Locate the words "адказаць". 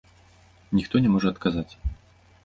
1.33-1.67